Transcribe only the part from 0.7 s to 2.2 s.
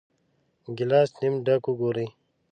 ګیلاس نیم ډک وګورئ.